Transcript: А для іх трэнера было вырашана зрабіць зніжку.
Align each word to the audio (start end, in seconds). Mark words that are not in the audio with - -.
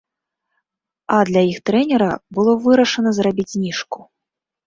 А 1.17 1.17
для 1.31 1.43
іх 1.51 1.59
трэнера 1.69 2.09
было 2.37 2.51
вырашана 2.65 3.09
зрабіць 3.17 3.49
зніжку. 3.55 3.99